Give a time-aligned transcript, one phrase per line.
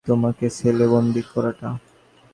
[0.07, 1.69] তোমাকে সেলে বন্দি করাটা।